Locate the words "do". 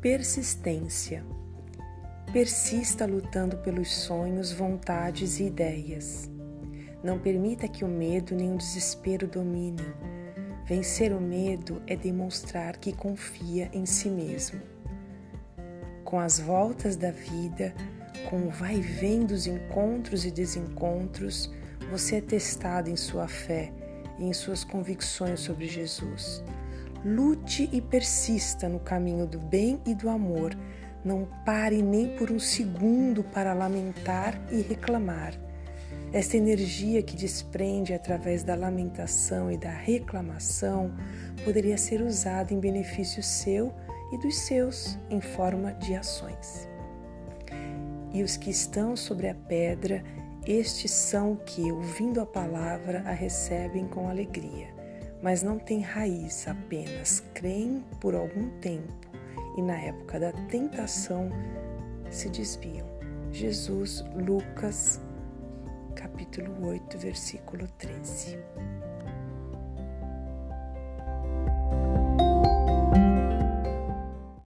29.26-29.38, 29.94-30.08